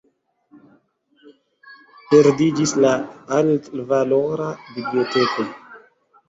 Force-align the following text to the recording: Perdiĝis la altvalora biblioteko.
Perdiĝis 2.13 2.73
la 2.85 2.95
altvalora 3.41 4.49
biblioteko. 4.73 5.47